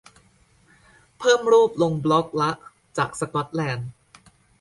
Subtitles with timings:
[1.19, 2.51] เพิ่มรูปลงบล็อกละ
[2.97, 3.89] จากสกอตแลนด์